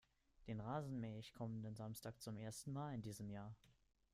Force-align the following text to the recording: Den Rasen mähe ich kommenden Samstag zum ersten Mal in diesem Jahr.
Den 0.47 0.61
Rasen 0.61 0.99
mähe 0.99 1.19
ich 1.19 1.31
kommenden 1.35 1.75
Samstag 1.75 2.19
zum 2.23 2.35
ersten 2.35 2.73
Mal 2.73 2.95
in 2.95 3.03
diesem 3.03 3.29
Jahr. 3.29 3.55